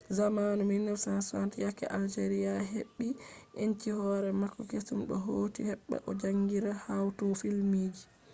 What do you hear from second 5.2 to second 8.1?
hooti heɓɓba o jaangina hawtugo filmji